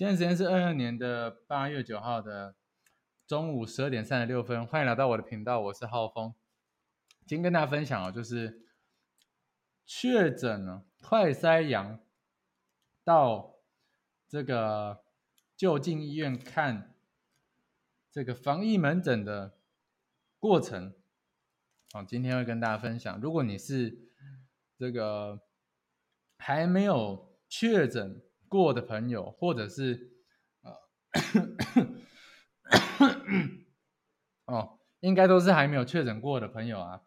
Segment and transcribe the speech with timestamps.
[0.00, 2.56] 现在时间是二二年的八月九号的
[3.26, 6.32] 中午十二点三十六分，欢迎来到我的频道，我是浩峰。
[7.26, 8.66] 今天跟大家分享哦，就是
[9.84, 12.00] 确诊了快筛阳
[13.04, 13.56] 到
[14.26, 15.04] 这个
[15.54, 16.94] 就近医院看
[18.10, 19.58] 这个防疫门诊的
[20.38, 20.94] 过程。
[21.92, 24.08] 好，今天会跟大家分享，如果你是
[24.78, 25.42] 这个
[26.38, 28.22] 还没有确诊。
[28.50, 30.10] 过的朋友，或者是
[30.62, 30.76] 呃，
[34.52, 37.02] 哦，应该都是还没有确诊过的朋友啊，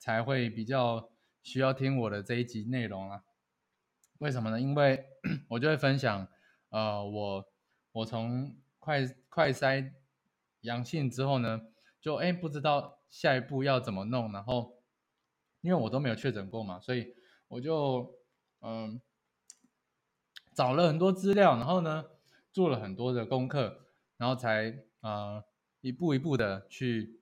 [0.00, 1.12] 才会比较
[1.44, 3.22] 需要听我的这一集内容啊。
[4.18, 4.60] 为什么呢？
[4.60, 5.06] 因为
[5.50, 6.26] 我就会分享，
[6.70, 7.44] 呃，我
[7.92, 9.92] 我从快快筛
[10.62, 11.60] 阳性之后呢，
[12.00, 14.82] 就哎不知道下一步要怎么弄，然后
[15.60, 17.14] 因为我都没有确诊过嘛，所以
[17.46, 18.12] 我就
[18.60, 19.00] 嗯。
[20.54, 22.04] 找了很多资料，然后呢，
[22.52, 23.86] 做了很多的功课，
[24.16, 25.44] 然后才啊
[25.80, 27.20] 一步一步的去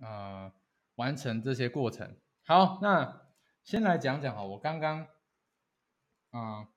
[0.00, 0.52] 啊
[0.94, 2.16] 完成这些过程。
[2.44, 3.28] 好，那
[3.62, 5.06] 先来讲讲哈，我刚刚
[6.30, 6.68] 啊，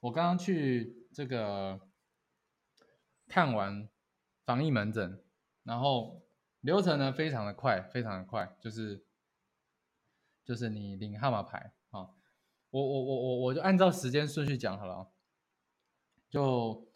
[0.00, 1.80] 我刚刚去这个
[3.26, 3.88] 看完
[4.44, 5.24] 防疫门诊，
[5.64, 6.22] 然后
[6.60, 9.04] 流程呢非常的快，非常的快，就是
[10.44, 11.72] 就是你领号码牌。
[12.72, 15.12] 我我我我我就按照时间顺序讲好了，
[16.30, 16.88] 就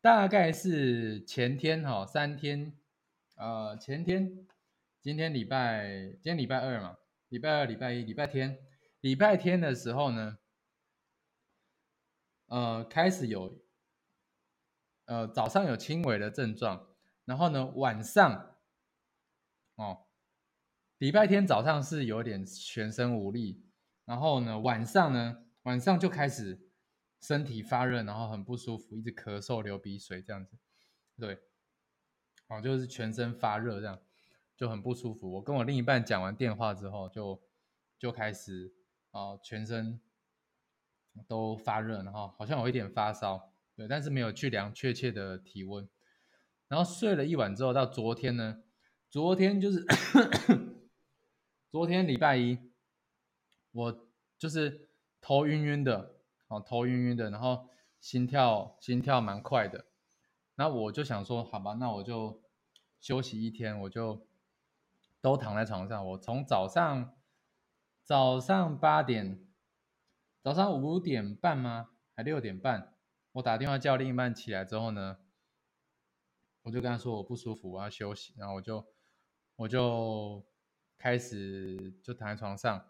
[0.00, 2.72] 大概是前天哈三天，
[3.34, 4.46] 呃前天，
[5.02, 6.96] 今天礼拜今天礼拜二嘛，
[7.28, 8.56] 礼拜二礼拜一礼拜天，
[9.00, 10.38] 礼拜天的时候呢，
[12.46, 13.58] 呃开始有，
[15.06, 16.86] 呃早上有轻微的症状，
[17.24, 18.54] 然后呢晚上，
[19.74, 20.06] 哦，
[20.98, 23.65] 礼拜天早上是有点全身无力。
[24.06, 26.58] 然后呢，晚上呢，晚上就开始
[27.20, 30.56] 身体发热，然后很不舒服，一直咳嗽、流鼻水这样子，
[31.18, 31.40] 对，
[32.48, 34.00] 哦，就是全身发热这样，
[34.56, 35.32] 就很不舒服。
[35.32, 37.42] 我跟我另一半讲完电话之后，就
[37.98, 38.72] 就开始
[39.10, 40.00] 啊，全身
[41.26, 45.88] 都发热，然后好像有一点发烧，对，但是没有去量确切的体温。
[46.68, 48.62] 然后睡了一晚之后，到昨天呢，
[49.10, 49.84] 昨天就是
[51.72, 52.56] 昨天礼拜一。
[53.76, 54.88] 我就是
[55.20, 56.16] 头晕晕的，
[56.48, 57.68] 哦，头晕晕的，然后
[58.00, 59.84] 心跳心跳蛮快的，
[60.54, 62.42] 那我就想说，好吧，那我就
[62.98, 64.26] 休息一天，我就
[65.20, 66.06] 都躺在床上。
[66.08, 67.14] 我从早上
[68.02, 69.46] 早上八点，
[70.42, 71.90] 早上五点半吗？
[72.14, 72.94] 还六点半？
[73.32, 75.18] 我打电话叫另一半起来之后呢，
[76.62, 78.86] 我就跟他说我不舒服，我要休息，然后我就
[79.56, 80.42] 我就
[80.96, 82.86] 开始就躺在床上。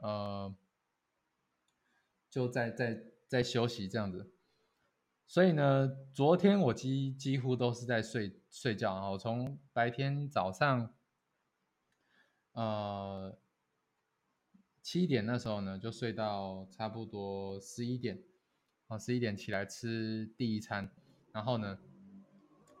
[0.00, 0.54] 呃，
[2.28, 4.32] 就在在在休息这样子，
[5.26, 9.10] 所以呢，昨天我几几乎都是在睡睡觉啊。
[9.10, 10.94] 我从白天早上，
[12.52, 13.38] 呃，
[14.82, 18.22] 七点那时候呢，就睡到差不多十一点，
[18.88, 20.90] 啊，十一点起来吃第一餐，
[21.32, 21.78] 然后呢，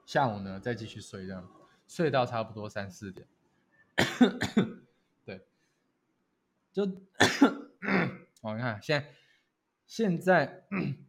[0.06, 1.48] 下午呢再继续睡这样，
[1.86, 3.28] 睡到差不多三四点。
[6.72, 6.84] 就，
[8.42, 9.14] 我看现在
[9.86, 10.64] 现在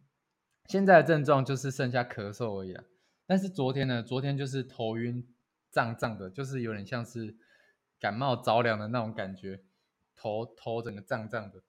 [0.66, 2.84] 现在的症状就是剩下咳嗽而已啊。
[3.28, 5.32] 但是昨天呢，昨天就是头晕
[5.70, 7.38] 胀胀的，就是有点像是
[8.00, 9.64] 感冒着凉的那种感觉，
[10.16, 11.62] 头头整个胀胀的。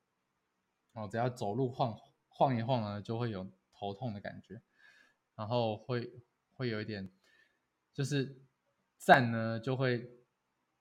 [0.94, 1.94] 哦，只要走路晃
[2.28, 4.62] 晃一晃呢，就会有头痛的感觉，
[5.36, 6.10] 然后会
[6.54, 7.10] 会有一点，
[7.92, 8.40] 就是
[8.98, 10.10] 站呢就会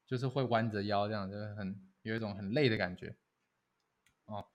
[0.05, 1.90] 就是会弯着腰这样，就是很。
[2.03, 3.15] 有一种很累的感觉，
[4.25, 4.49] 哦，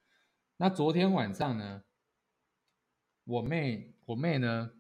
[0.57, 1.85] 那昨天晚上呢，
[3.23, 4.73] 我妹我妹呢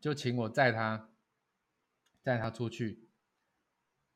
[0.00, 1.10] 就请我载她，
[2.22, 3.08] 载她出去，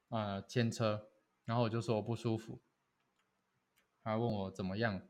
[0.08, 1.08] 呃，牵车，
[1.46, 2.60] 然后我就说我不舒服，
[4.02, 5.08] 她问我怎么样，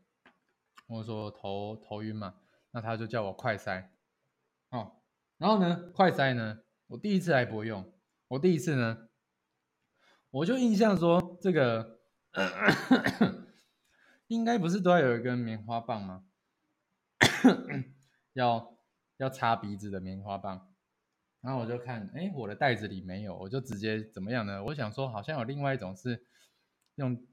[0.87, 2.41] 我说头头晕嘛，
[2.71, 3.93] 那她就叫我快塞，
[4.71, 5.03] 哦，
[5.37, 7.93] 然后呢，快塞呢，我第一次还不会用，
[8.29, 9.09] 我第一次呢，
[10.31, 11.98] 我就印象说这个。
[14.29, 16.25] 应该不是都要有一根棉花棒吗？
[18.35, 18.79] 要
[19.17, 20.73] 要擦鼻子的棉花棒，
[21.41, 24.63] 然后我就看，哎，我的袋子里没有，我就直接怎么样呢？
[24.65, 26.27] 我想说，好像有另外一种是
[26.97, 27.27] 用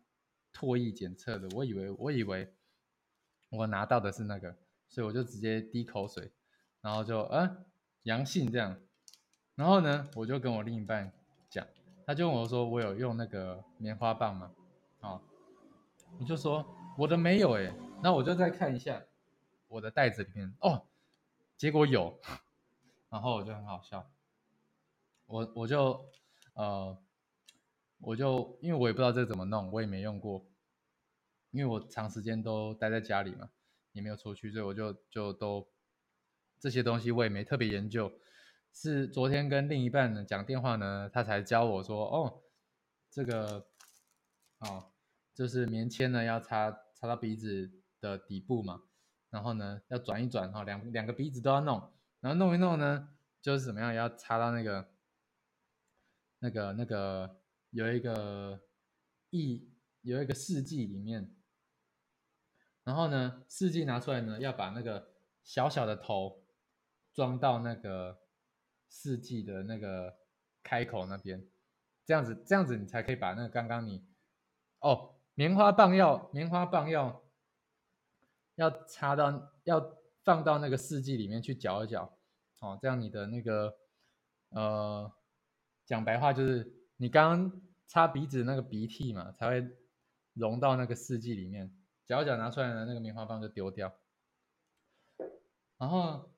[0.53, 2.56] 唾液检测的，我以为我以为
[3.50, 4.57] 我拿到的是那个，
[4.88, 6.31] 所以我就直接滴口水，
[6.81, 7.65] 然后就呃
[8.03, 8.80] 阳性这样，
[9.56, 11.12] 然后呢，我就跟我另一半
[11.50, 11.68] 讲，
[12.07, 14.51] 他就问我说，我有用那个棉花棒吗？
[15.06, 15.22] 啊，
[16.18, 16.66] 你就说
[16.98, 17.72] 我的没有哎，
[18.02, 19.06] 那我就再看一下
[19.68, 20.88] 我的袋子里面哦，
[21.56, 22.19] 结果有，
[23.10, 24.10] 然后我就很好笑，
[25.28, 26.04] 我我就
[26.54, 26.98] 呃，
[28.00, 30.46] 我就因为我也不知道这怎么弄，我也没用过，
[31.52, 33.50] 因为我长时间都待在家里嘛，
[33.92, 35.68] 也没有出去，所以我就就都
[36.60, 38.12] 这些东西我也没特别研究。
[38.74, 42.42] 是昨天跟另一半讲电话呢，他才教我说，哦，
[43.10, 43.66] 这个
[44.60, 44.92] 哦，
[45.35, 48.81] 就是棉签呢要插插到鼻子的底部嘛，
[49.29, 53.09] 然后呢要转一转哈，两两个鼻子都要弄，然后弄一弄呢，
[53.41, 54.89] 就是怎么样要插到那个
[56.39, 58.61] 那个那个有一个
[59.29, 59.71] 一
[60.01, 61.35] 有一个试剂里面，
[62.83, 65.09] 然后呢试剂拿出来呢，要把那个
[65.43, 66.43] 小小的头
[67.13, 68.19] 装到那个。
[68.87, 70.15] 试剂的那个
[70.63, 71.45] 开口那边，
[72.05, 74.05] 这样子，这样子你才可以把那个刚刚你
[74.79, 77.23] 哦，棉花棒要棉花棒要
[78.55, 82.17] 要插到要放到那个试剂里面去搅一搅，
[82.59, 83.77] 哦，这样你的那个
[84.49, 85.13] 呃
[85.85, 89.77] 讲白话就是你刚刚擦鼻子那个鼻涕嘛，才会
[90.33, 91.71] 融到那个试剂里面，
[92.05, 93.93] 搅一搅拿出来的那个棉花棒就丢掉，
[95.77, 96.31] 然后。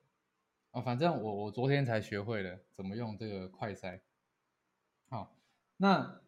[0.70, 4.02] 哦，反正我我昨天才学会了怎么用这个快塞，
[5.08, 5.34] 好，
[5.78, 6.20] 那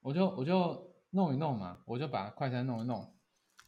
[0.00, 3.16] 我就我就弄一弄嘛，我就把快餐弄一弄，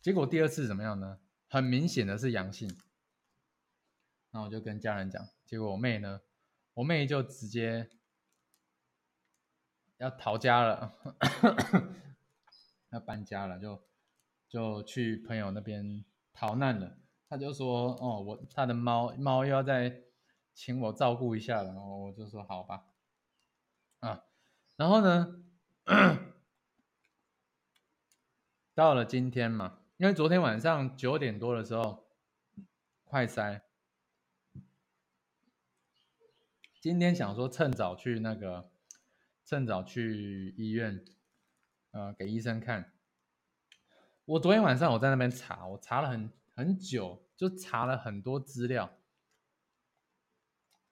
[0.02, 1.18] 结果第二次怎么样呢？
[1.48, 2.70] 很明显的是阳性，
[4.32, 6.20] 那我就跟家人讲，结果我妹呢，
[6.74, 7.88] 我妹就直接
[9.96, 10.94] 要逃家了，
[12.92, 13.82] 要搬家了，就
[14.46, 16.04] 就去朋友那边
[16.34, 16.98] 逃难了。
[17.30, 20.02] 他就说：“哦，我他的猫猫又要再
[20.54, 22.84] 请我照顾一下了。”然后我就说：“好吧。”
[24.00, 24.24] 啊，
[24.76, 25.42] 然后呢，
[28.78, 32.06] 到了今天嘛，因为昨天晚上九点多的时候
[33.02, 33.60] 快塞，
[36.80, 38.70] 今天想说趁早去那个，
[39.44, 41.04] 趁早去医院，
[41.90, 42.92] 呃，给医生看。
[44.24, 46.30] 我昨天晚上我在那边查，我查了很。
[46.54, 48.98] 很久就查了很多资料，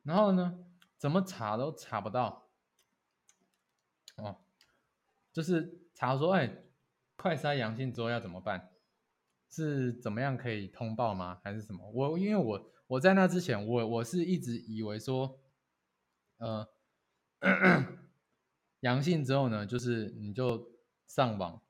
[0.05, 0.65] 然后呢，
[0.97, 2.49] 怎么查都查不到。
[4.17, 4.45] 哦，
[5.33, 6.66] 就是查说，哎，
[7.27, 8.71] 快筛阳性之后要怎么办？
[9.51, 11.41] 是怎么样可以通报吗？
[11.43, 11.91] 还是什么？
[11.91, 15.41] 我因为我我在那之前，我我是一直以为说，
[16.37, 16.69] 呃，
[18.81, 20.71] 阳性之后呢，就是你就
[21.09, 21.61] 上网，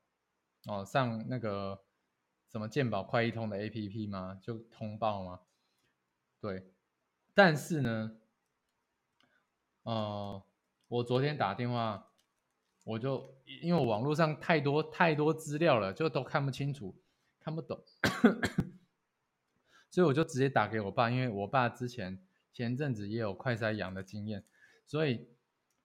[0.67, 1.83] 哦，上那个。
[2.49, 4.39] 什么健保快一通的 A P P 吗？
[4.41, 5.41] 就通报吗？
[6.39, 6.71] 对，
[7.33, 8.17] 但是呢，
[9.83, 10.41] 呃，
[10.87, 12.06] 我昨天打电话，
[12.87, 16.95] 我就因为网络上太多太多资料了，就都看不清楚，
[17.39, 17.83] 看不懂，
[19.91, 22.19] 所以我就直接打给我爸，因为我爸之前
[22.53, 24.43] 前阵子也有快筛阳的经验，
[24.85, 25.27] 所以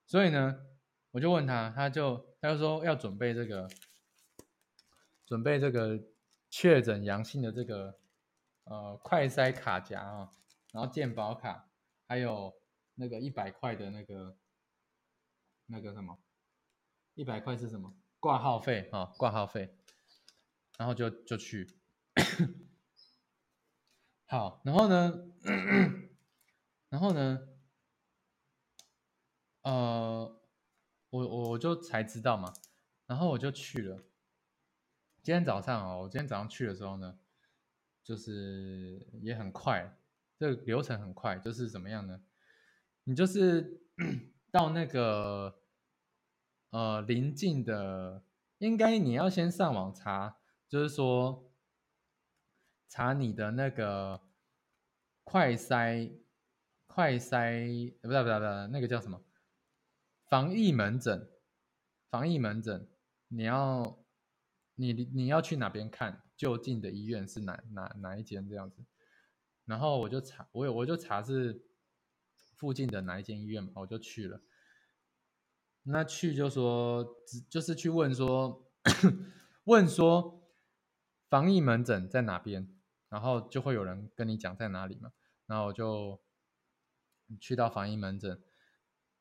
[0.05, 0.65] 所以呢，
[1.11, 3.67] 我就问他，他就他就说要准备这个，
[5.25, 6.01] 准备这个。
[6.55, 7.97] 确诊阳性的这个
[8.65, 10.29] 呃快筛卡夹啊，
[10.71, 11.67] 然后健保卡，
[12.07, 12.53] 还有
[12.93, 14.37] 那个一百块的那个
[15.65, 16.15] 那个什么，
[17.15, 17.93] 一百块是什么？
[18.19, 19.75] 挂号费啊，挂号费，
[20.77, 21.67] 然后就就去，
[24.25, 25.31] 好，然后呢，
[26.89, 27.47] 然后呢，
[29.61, 30.41] 呃，
[31.09, 32.53] 我我我就才知道嘛，
[33.05, 34.03] 然后我就去了。
[35.21, 37.19] 今天早上哦，我今天早上去的时候呢，
[38.03, 39.97] 就是也很快，
[40.37, 42.23] 这个流程很快，就是怎么样呢？
[43.03, 43.81] 你就是
[44.51, 45.62] 到那个
[46.73, 48.21] 呃临近的，
[48.57, 50.35] 应该你要先上网查，
[50.67, 51.49] 就是说
[52.89, 54.19] 查你的那个
[55.23, 56.11] 快筛
[56.85, 59.23] 快筛，不对不对不对，那个叫什么？
[60.25, 61.29] 防疫门诊，
[62.09, 62.85] 防疫门诊，
[63.29, 63.99] 你要。
[64.75, 66.23] 你你要去哪边看？
[66.35, 68.83] 就近的医院是哪哪哪一间这样子？
[69.65, 71.63] 然后我就查，我有我就查是
[72.57, 74.41] 附近的哪一间医院嘛，我就去了。
[75.83, 77.05] 那去就说，
[77.49, 78.69] 就是去问说，
[79.65, 80.41] 问说
[81.29, 82.67] 防疫门诊在哪边，
[83.09, 85.11] 然后就会有人跟你讲在哪里嘛。
[85.45, 86.21] 然后我就
[87.39, 88.41] 去到防疫门诊，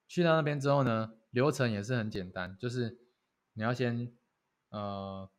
[0.08, 2.98] 去到那边之后呢，流程也是很简单，就是
[3.52, 4.16] 你要先
[4.70, 5.30] 呃。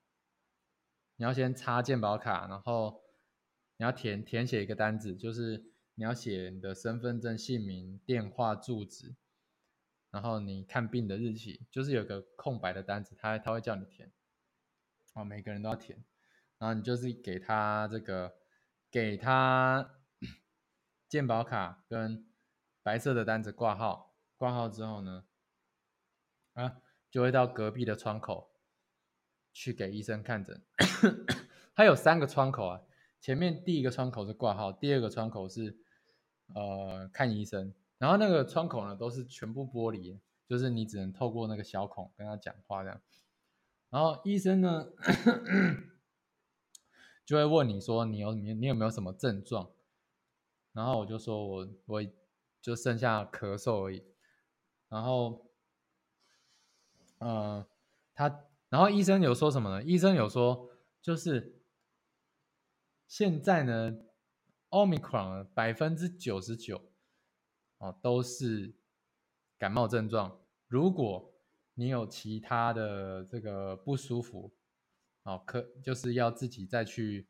[1.16, 3.04] 你要先插健保卡，然后
[3.78, 5.64] 你要填填写一个单子，就是
[5.94, 9.16] 你要写你的身份证姓名、电话、住址，
[10.14, 14.12] 然后你看病的日期，就是有个空白的单子，他他会叫你填，
[15.16, 16.04] 哦，每个人都要填，
[16.60, 18.36] 然后你就是给他这个，
[18.92, 19.96] 给他
[21.10, 22.30] 健保卡跟
[22.84, 25.26] 白色的单子挂号，挂号之后呢，
[26.54, 26.78] 啊，
[27.10, 28.54] 就会到隔壁的窗口
[29.52, 30.64] 去给医生看诊。
[31.74, 32.82] 他有三个窗口啊，
[33.20, 35.76] 前面第一个窗口是挂号，第二个窗口是
[36.54, 43.02] 呃看医生，然后那个窗口呢都是全部玻璃，就是你只能透过那个小孔跟他讲话这样。
[43.90, 44.88] 然后医生呢
[47.24, 49.72] 就会问你说你有你你有没有什么症状？
[50.74, 52.04] 然后我就说我我
[52.62, 54.04] 就剩下咳嗽而已。
[54.90, 55.50] 然后，
[57.20, 57.66] 呃，
[58.14, 59.82] 他然后医生有说什么呢？
[59.82, 60.70] 医生有说
[61.02, 61.62] 就是。
[63.06, 63.96] 现在呢
[64.72, 66.82] ，omicron 百分之九十九
[67.84, 68.74] 哦都是
[69.58, 70.40] 感冒症状。
[70.68, 71.34] 如果
[71.74, 74.56] 你有其他的这个不舒服，
[75.24, 77.28] 哦，可就是要自己再去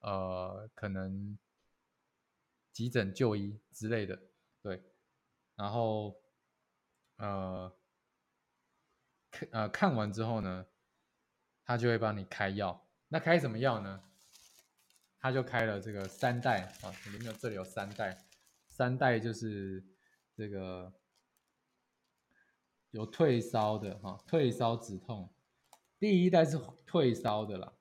[0.00, 1.38] 呃可能
[2.72, 4.20] 急诊就医之类的，
[4.60, 4.82] 对。
[5.54, 6.20] 然后
[7.16, 7.72] 呃
[9.30, 10.66] 看呃看完之后呢，
[11.64, 12.88] 他就会帮你开药。
[13.08, 14.02] 那开什么药呢？
[15.18, 18.26] 他就开了这个三代啊，里面有这里有三代，
[18.66, 19.84] 三代就是
[20.42, 20.92] 这个
[22.90, 25.32] 有退烧的哈，退烧止痛，
[26.00, 27.72] 第一代是退烧的啦，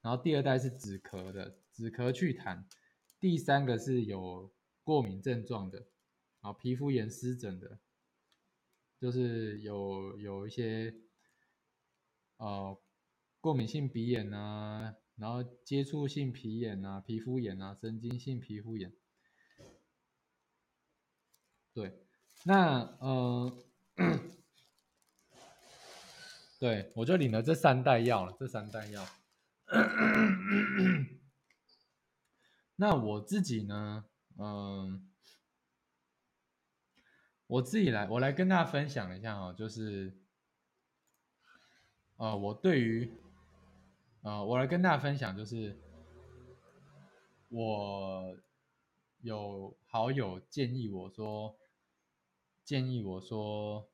[0.00, 2.62] 然后第二代是止咳的，止咳祛痰，
[3.18, 5.88] 第三个是有过敏症状的，
[6.38, 7.80] 啊，皮肤炎湿疹的，
[9.00, 10.94] 就是有有一些
[12.36, 12.78] 呃
[13.40, 14.94] 过敏性鼻炎啊。
[15.16, 18.94] 然后接触性皮炎啊、皮肤炎啊、神经性皮肤炎，
[21.78, 21.96] 对，
[22.44, 23.56] 那呃，
[26.58, 29.06] 对我就领了这三袋药了，这三袋药。
[32.74, 34.06] 那我自己呢，
[34.38, 35.08] 嗯，
[37.46, 40.18] 我自己来，我来跟大家分享一下哦，就是，
[42.16, 43.08] 呃，我对于。
[44.22, 45.78] 呃，我来跟大家分享，就是
[47.50, 48.36] 我
[49.20, 51.56] 有好友建议我说，
[52.68, 53.90] 建议我说，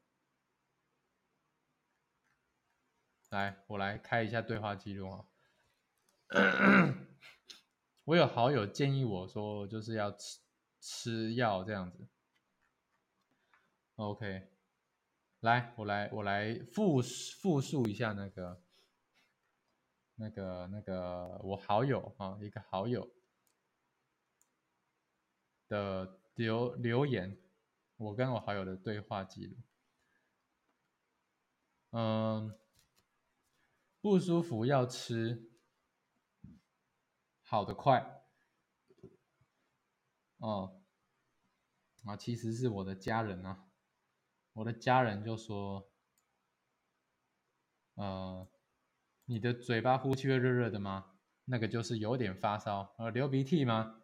[3.31, 5.29] 来，我来开一下对话记录啊。
[8.03, 10.41] 我有好友建议我说，就是要吃
[10.81, 12.09] 吃药这样子。
[13.95, 14.49] OK，
[15.39, 18.61] 来，我来，我来复复述一下那个。
[20.17, 23.09] 那个那个，我好友啊，一个好友
[25.69, 27.39] 的留留言，
[27.97, 29.57] 我跟我好友的对话记录。
[31.91, 32.59] 嗯，
[34.01, 35.51] 不舒服要吃，
[37.43, 38.25] 好的快。
[40.39, 40.83] 哦，
[42.05, 43.67] 啊，其实是我的家人啊，
[44.55, 45.91] 我的家人就说，
[47.95, 48.49] 呃。
[49.27, 51.13] 你的嘴巴呼气会热热的吗？
[51.47, 54.03] 那个就是有点发烧，呃，流鼻涕吗？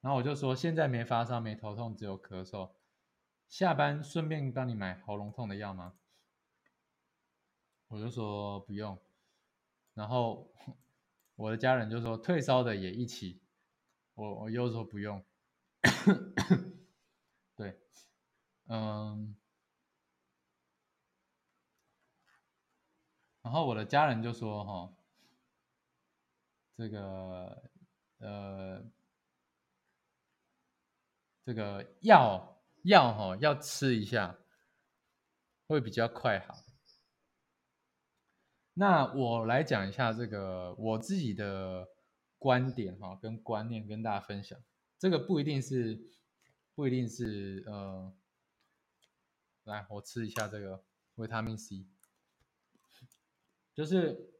[0.00, 2.72] 然后我就说现在没发烧，没头痛，只有咳嗽。
[3.48, 5.94] 下班顺便帮你买喉咙痛的药吗？
[7.88, 8.98] 我就说不用。
[9.94, 10.52] 然后
[11.34, 13.40] 我的家人就说退烧的也一起。
[14.14, 15.24] 我我又说不用。
[17.56, 17.80] 对，
[18.66, 19.34] 嗯。
[23.40, 24.92] 然后我的家人就说：“哈，
[26.76, 27.62] 这个
[28.18, 28.84] 呃，
[31.48, 34.38] 这个药药哈要吃一下，
[35.66, 36.54] 会比较快好。
[38.74, 41.88] 那我来讲一下这个我自己的
[42.36, 44.60] 观点哈，跟观念跟大家分享。
[44.98, 45.98] 这个不一定是
[46.74, 48.14] 不一定是呃，
[49.64, 51.86] 来我吃一下这个维他命 C。”
[53.72, 54.34] 就是，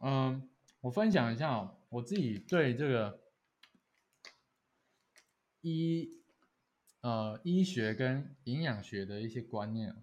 [0.00, 0.50] 嗯，
[0.80, 3.20] 我分享一下我自己对这个
[5.68, 6.22] 医
[7.00, 9.96] 呃医学跟营养学的一些观念，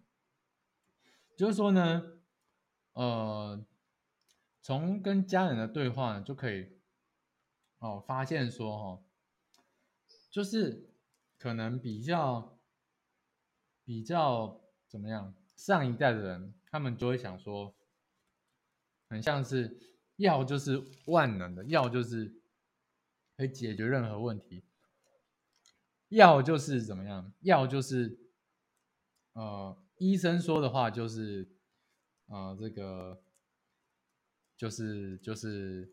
[1.37, 2.19] 就是说呢，
[2.91, 3.65] 呃，
[4.61, 6.81] 从跟家人的对话就可以
[7.79, 9.03] 哦发现说哈，
[10.29, 10.89] 就是
[11.37, 12.59] 可能比较
[13.85, 16.53] 比较怎么样，上一代的人。
[16.69, 17.75] 他们就会想说，
[19.07, 19.79] 很像是
[20.15, 22.41] 药就是万能的，药就是
[23.37, 24.65] 可以解决任何问题，
[26.13, 27.33] 药就是怎么样？
[27.41, 28.19] 药就是
[29.33, 31.47] 呃，医生说的话就是
[32.27, 33.23] 呃，这个
[34.55, 35.91] 就是就是，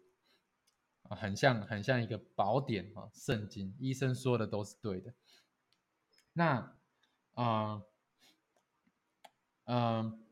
[1.04, 5.14] 很像很像一个宝典啊，圣经，医生说的都是对的。
[6.34, 6.76] 那
[7.34, 7.82] 啊，
[9.64, 10.22] 嗯，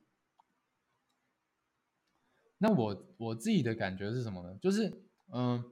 [2.59, 4.55] 那我我自己的感觉是什么呢？
[4.61, 5.03] 就是
[5.33, 5.65] 嗯，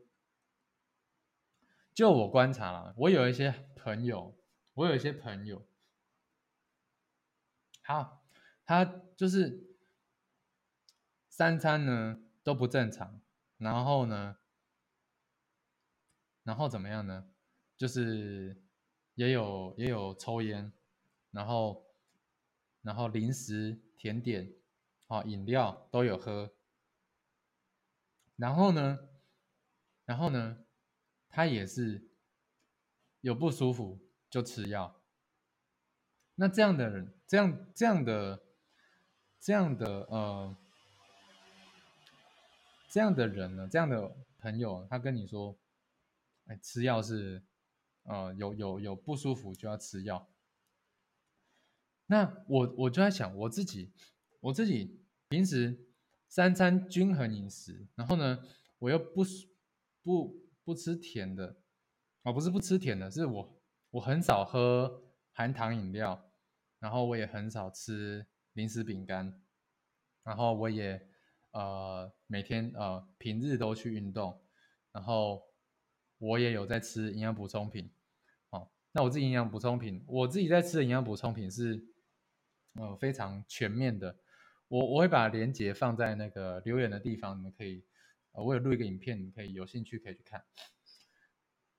[1.96, 4.36] 就我观察了，我有一些朋友，
[4.74, 5.66] 我有一些朋友，
[7.82, 8.22] 好，
[8.66, 8.84] 他
[9.16, 9.74] 就是
[11.30, 13.22] 三餐呢都不正常，
[13.56, 14.36] 然后呢。
[16.42, 17.30] 然后怎么样呢？
[17.78, 18.62] 就是
[19.14, 20.70] 也有也有抽烟，
[21.30, 21.86] 然后
[22.82, 24.52] 然后零食、甜点、
[25.06, 26.52] 啊饮料都有喝。
[28.36, 29.08] 然后呢，
[30.04, 30.65] 然后呢，
[31.36, 32.08] 他也是
[33.20, 34.00] 有不舒服
[34.30, 35.02] 就吃药。
[36.36, 38.42] 那这样的人，这样这样的
[39.38, 40.56] 这样的呃
[42.88, 45.58] 这样的人呢，这样的朋友，他跟你说。
[46.46, 47.42] 哎，吃药是，
[48.04, 50.30] 呃，有有有不舒服就要吃药。
[52.06, 53.92] 那我我就在想，我自己
[54.38, 55.76] 我自己平时
[56.28, 58.44] 三餐均衡饮食，然后呢，
[58.78, 59.24] 我又不
[60.04, 61.56] 不不吃甜的，
[62.24, 63.58] 哦，不是不吃甜的，是我
[63.92, 66.30] 我很少喝含糖饮料，
[66.78, 69.40] 然后我也很少吃零食饼干，
[70.22, 71.08] 然后我也
[71.52, 74.38] 呃每天呃平日都去运动，
[74.92, 75.42] 然后。
[76.18, 77.90] 我也有在吃营养补充品，
[78.48, 81.78] 哦，那我自己营养补充品，我自己在吃的营养补充品是，
[82.72, 84.16] 呃，非常全面的。
[84.68, 87.84] 我我会把链接放在那个留言的地方，你们可以，
[88.42, 90.44] 我有录一个影片，你可以有兴趣可以去看。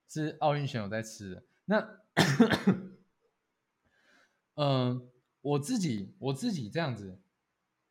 [0.08, 1.44] 是奥运选手在吃的。
[1.66, 2.02] 那，
[4.56, 5.12] 嗯，
[5.42, 7.20] 我自己我自己这样子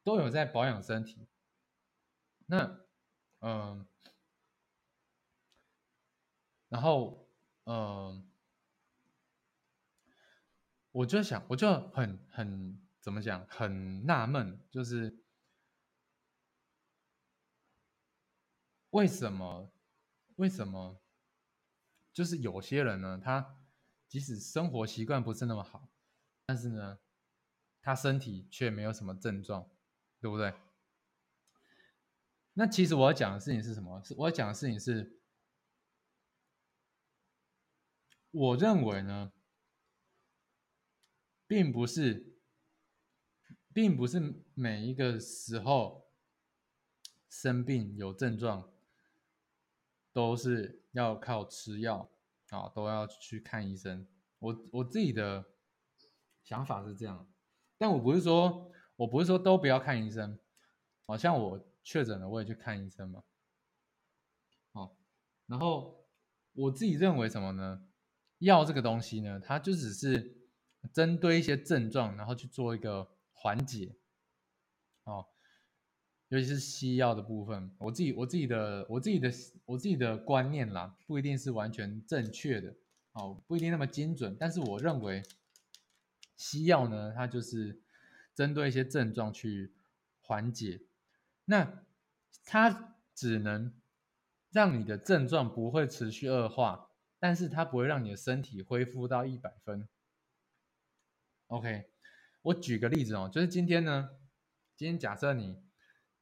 [0.02, 1.28] 都有在保养身体。
[2.46, 2.80] 那，
[3.40, 3.86] 嗯。
[6.68, 7.28] 然后，
[7.64, 8.28] 嗯，
[10.90, 15.16] 我就想，我就很很怎么讲，很纳闷，就是
[18.96, 19.70] 为什么，
[20.36, 20.98] 为什么，
[22.14, 23.58] 就是有些人呢，他
[24.08, 25.90] 即使生活习惯不是那么好，
[26.46, 26.98] 但是呢，
[27.82, 29.68] 他身体却没有什么症状，
[30.18, 30.54] 对不对？
[32.54, 34.02] 那其实我要讲的事情是什么？
[34.02, 35.20] 是我要讲的事情是。
[38.30, 39.30] 我认为呢，
[41.46, 42.38] 并不是，
[43.74, 46.10] 并不是每一个时候
[47.28, 48.70] 生病有症状，
[50.16, 52.10] 都是要靠吃药
[52.48, 54.08] 啊，都要去看医生。
[54.38, 55.44] 我我自己的
[56.42, 57.30] 想法是这样，
[57.76, 60.38] 但我不是说，我不是说都不要看医生。
[61.04, 63.22] 好像我确诊了，我也去看医生嘛。
[64.72, 64.96] 好，
[65.44, 66.08] 然后
[66.54, 67.86] 我自己认为什么呢？
[68.38, 70.48] 药这个东西呢，它就只是
[70.94, 73.94] 针对一些症状，然后去做一个缓解，
[75.04, 75.26] 哦，
[76.28, 79.32] 尤其是西药的部分，我自己我自己的我自己的
[79.64, 82.74] 我自己的观念啦，不一定是完全正确的，
[83.12, 85.22] 哦，不一定那么精准，但是我认为
[86.36, 87.80] 西药呢，它就是
[88.34, 89.72] 针对一些症状去
[90.20, 90.80] 缓解，
[91.44, 91.84] 那
[92.44, 93.72] 它只能
[94.50, 96.84] 让你的症状不会持续恶化。
[97.18, 99.88] 但是它不会让你的身体恢复到一百分。
[101.46, 101.88] OK，
[102.42, 104.10] 我举个例子哦，就是今天呢，
[104.76, 105.58] 今天假设你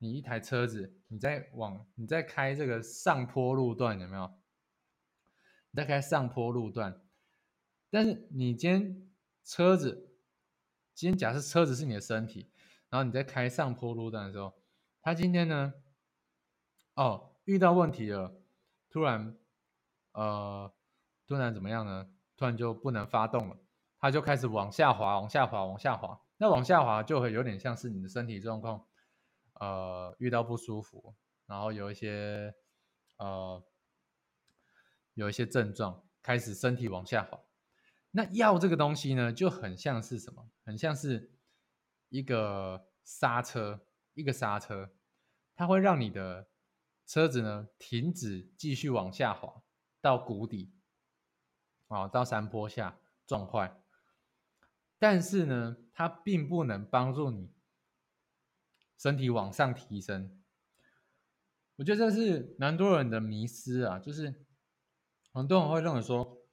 [0.04, 4.30] 你一台车子，你在往你在开这个上坡路段，有没有？
[5.70, 7.00] 你在开上坡路段，
[7.88, 9.10] 但是你今天
[9.42, 10.14] 车子，
[10.94, 12.50] 今天假设车子是你的身体，
[12.90, 14.52] 然后你在开上坡路段的时候，
[15.00, 15.72] 它今天呢，
[16.96, 18.42] 哦，遇到问题了，
[18.90, 19.34] 突然，
[20.12, 20.70] 呃。
[21.26, 22.10] 突然怎么样呢？
[22.36, 23.56] 突然就不能发动了，
[23.98, 26.20] 它就开始往下滑，往下滑，往下滑。
[26.36, 28.84] 那往下滑就会有点像是你的身体状况，
[29.54, 31.14] 呃，遇到不舒服，
[31.46, 32.54] 然后有一些
[33.16, 33.64] 呃
[35.14, 37.40] 有一些症状，开始身体往下滑。
[38.10, 40.50] 那药这个东西呢，就很像是什么？
[40.64, 41.32] 很像是
[42.08, 44.94] 一个刹车，一个刹车，
[45.54, 46.48] 它会让你的
[47.06, 49.62] 车子呢停止继续往下滑
[50.00, 50.72] 到谷底。
[51.88, 53.80] 啊，到山坡下撞坏，
[54.98, 57.52] 但是呢，它并不能帮助你
[58.96, 60.42] 身体往上提升。
[61.76, 64.46] 我觉得这是蛮多人的迷失啊，就是
[65.32, 66.46] 很多人会认为说，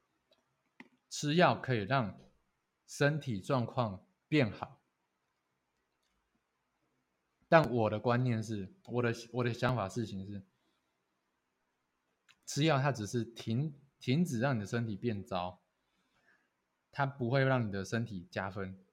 [1.10, 2.20] 吃药可以让
[2.88, 4.82] 身体状况变好，
[7.48, 10.44] 但我的观念是，我的我的想法事情是，
[12.46, 15.62] 吃药它只是停停止让你的身体变糟，
[16.92, 18.84] 它不会让你的身体加分。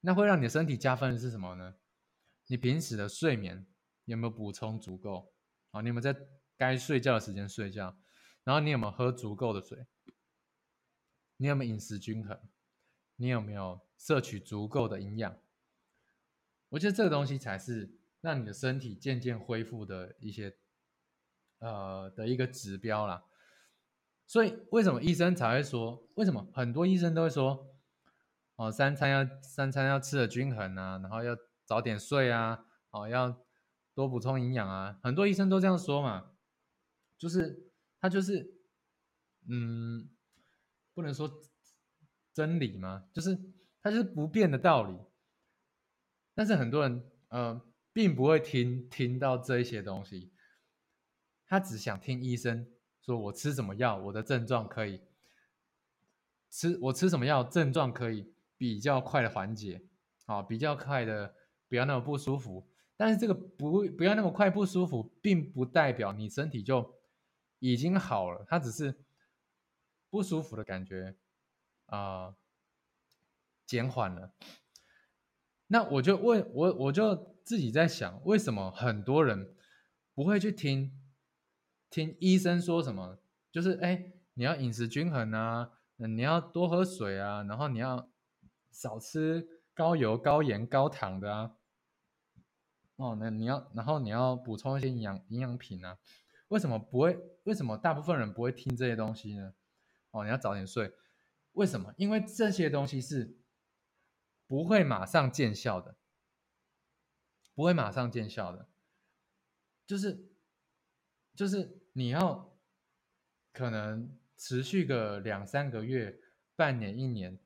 [0.00, 1.76] 那会让你的身体加分的是什么呢？
[2.46, 3.66] 你平时的睡眠
[4.04, 5.32] 有没有补充足够？
[5.70, 6.16] 啊，你有没有在
[6.56, 7.96] 该睡觉的时间睡觉？
[8.44, 9.86] 然后你有没有喝足够的水？
[11.36, 12.38] 你有没有饮食均衡？
[13.16, 15.38] 你有没有摄取足够的营养？
[16.68, 20.56] 我觉得这个东西才是让你的身体渐渐恢复的一些
[21.58, 23.24] 呃的一个指标啦。
[24.26, 26.06] 所以为什么医生才会说？
[26.14, 27.74] 为什么很多医生都会说？
[28.56, 33.44] 哦，三餐要三餐要吃的均衡啊，然后要早点睡啊，哦，要
[33.94, 34.98] 多补充营养啊。
[35.02, 36.32] 很多医生都这样说嘛，
[37.18, 38.54] 就是他就是，
[39.48, 40.08] 嗯，
[40.92, 41.40] 不能说
[42.32, 43.08] 真理吗？
[43.12, 43.38] 就是
[43.82, 44.98] 他就是不变的道理。
[46.34, 47.60] 但是很多人呃，
[47.92, 50.32] 并不会听听到这一些东西，
[51.46, 52.66] 他只想听医生
[53.00, 55.00] 说我吃什么药，我的症状可以
[56.50, 58.32] 吃，我吃什么药症状可以。
[58.56, 59.84] 比较快的缓解，
[60.26, 61.34] 啊，比较快的
[61.74, 62.64] 不要那么不舒服。
[62.96, 66.94] 但是这个不不要那么快不舒服，并不代表你身体就
[67.58, 69.04] 已经好了，它只是
[70.08, 71.16] 不舒服的感觉
[71.86, 72.36] 啊
[73.66, 74.32] 减缓了。
[75.66, 79.56] 那我就问我我就自己在想，为什么很多人
[80.14, 80.96] 不会去听
[81.90, 83.18] 听医生说什么？
[83.50, 88.08] 就是哎，你要饮食均衡啊，你要多喝水啊，然后你要。
[88.76, 91.54] 少吃高油、高盐、高糖的啊，
[92.96, 95.98] 哦，那你要，然后你要补充一些营养营养品啊。
[96.48, 97.18] 为什么不会？
[97.44, 99.54] 为什么大部分人不会听这些东西呢？
[100.10, 100.92] 哦，你要早点睡。
[101.52, 101.92] 为什么？
[101.96, 103.36] 因为这些东西是
[104.46, 105.96] 不会马上见效的，
[107.54, 108.68] 不会马上见效的。
[109.86, 110.30] 就是
[111.34, 112.56] 就是你要
[113.52, 116.20] 可能持续个两三个月、
[116.56, 117.38] 半年、一年。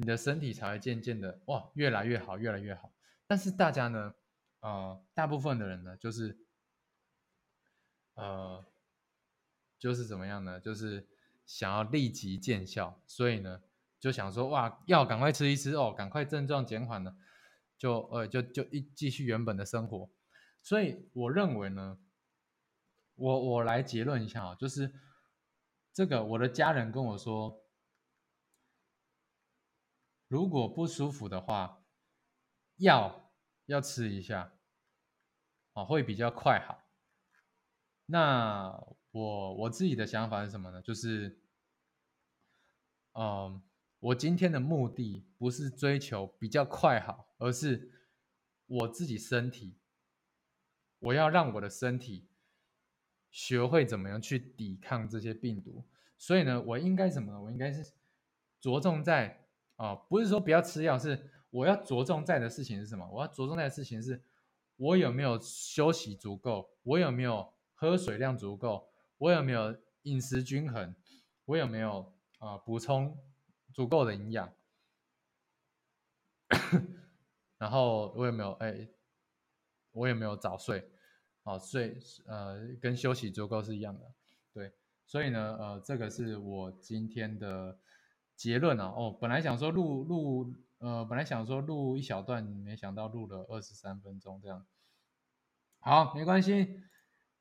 [0.00, 2.92] 你的身体才会渐渐的哇越来越好，越来越好。
[3.26, 4.14] 但是大家呢，
[4.60, 6.38] 呃，大部分的人呢，就是，
[8.14, 8.64] 呃，
[9.78, 10.60] 就是怎么样呢？
[10.60, 11.08] 就是
[11.46, 13.62] 想要立即见效，所以呢，
[13.98, 17.16] 就想说哇，药赶快吃一吃哦，赶快症状减缓了，
[17.76, 20.10] 就呃就就一继续原本的生活。
[20.62, 21.98] 所以我认为呢，
[23.14, 24.92] 我我来结论一下啊，就是
[25.92, 27.64] 这个我的家人跟我说。
[30.30, 31.82] 如果不舒服的话，
[32.76, 33.27] 药
[33.68, 34.52] 要吃一下，
[35.74, 36.82] 啊，会比较快好。
[38.06, 38.70] 那
[39.10, 40.80] 我我自己的想法是什么呢？
[40.80, 41.40] 就是，
[43.12, 43.62] 嗯，
[44.00, 47.92] 我今天的目的不是追求比较快好，而是
[48.66, 49.78] 我自己身体，
[50.98, 52.30] 我要让我的身体
[53.30, 55.86] 学会怎么样去抵抗这些病毒。
[56.16, 57.42] 所以呢，我应该什么呢？
[57.42, 57.92] 我应该是
[58.60, 59.44] 着重在。
[59.76, 63.08] 啊，不是说不要吃药，是我要着重在的事情是什么？
[63.10, 64.22] 我要着重在的事情是，
[64.76, 66.70] 我有没有休息足够？
[66.82, 68.88] 我有没有喝水量足够？
[69.18, 70.94] 我有没有饮食均衡？
[71.46, 73.18] 我有没有啊补充
[73.72, 74.52] 足够的营养？
[77.58, 78.88] 然后我有没有哎，
[79.92, 80.90] 我有没有早睡？
[81.44, 84.12] 哦，睡呃跟休息足够是一样的，
[84.52, 84.74] 对，
[85.06, 87.78] 所以呢呃这个是我今天的。
[88.36, 94.66] 结论啊，哦，本来想说录录，呃，本来想说录一小段，没想到录了二十三分钟这样。
[95.80, 96.82] 好，没关系。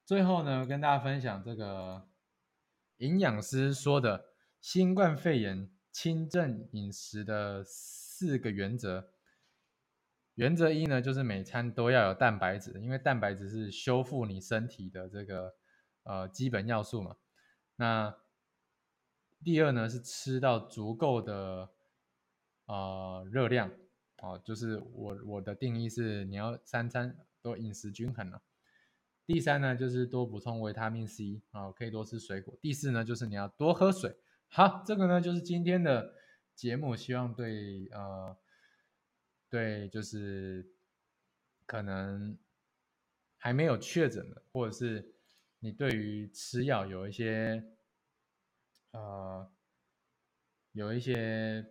[0.06, 2.08] 最后呢，跟大家分享这个
[2.98, 4.26] 营养师说的
[4.60, 9.12] 新冠肺炎轻症饮食的四个原则。
[10.34, 15.56] 原则一呢，就是每餐都要有蛋白质，因为蛋白质是修复你身体的这个
[16.04, 17.18] 呃基本要素嘛。
[17.76, 18.16] 那
[19.44, 21.72] 第二呢是吃到足够的
[22.68, 23.70] 呃热量
[24.20, 28.42] 哦，就是我我的定义是你要三餐都饮食均衡了。
[29.26, 32.58] 第三呢就是多补充维他命 C 啊，可以多吃水果。
[32.62, 34.16] 第四呢就是你要多喝水。
[34.48, 36.14] 好，这个呢就是今天的
[36.56, 38.38] 节目，希望对呃
[39.50, 40.72] 对就是
[41.66, 42.38] 可能
[43.38, 45.16] 还没有确诊的，或者是
[45.60, 47.74] 你对于吃药有一些。
[48.92, 49.52] 呃，
[50.72, 51.64] 有一些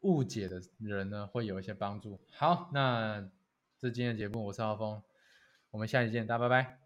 [0.00, 2.20] 误解的人呢，会有一些帮助。
[2.32, 3.30] 好，那
[3.78, 5.02] 这今天的节目，我是浩峰，
[5.70, 6.79] 我们下期见，大家拜拜。